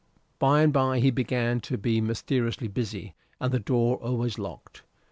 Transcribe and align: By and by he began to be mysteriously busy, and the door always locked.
By 0.39 0.63
and 0.63 0.73
by 0.73 0.99
he 0.99 1.11
began 1.11 1.59
to 1.61 1.77
be 1.77 2.01
mysteriously 2.01 2.67
busy, 2.67 3.13
and 3.39 3.53
the 3.53 3.59
door 3.59 3.97
always 3.97 4.39
locked. 4.39 4.81